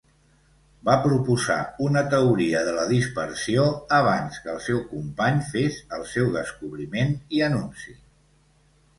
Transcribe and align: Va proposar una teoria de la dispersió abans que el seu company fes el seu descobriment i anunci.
Va 0.87 0.93
proposar 1.01 1.57
una 1.87 2.01
teoria 2.13 2.63
de 2.69 2.71
la 2.77 2.85
dispersió 2.91 3.65
abans 3.97 4.39
que 4.45 4.51
el 4.53 4.57
seu 4.69 4.79
company 4.93 5.37
fes 5.51 5.77
el 5.99 6.07
seu 6.13 6.31
descobriment 6.39 7.13
i 7.41 7.43
anunci. 7.49 7.95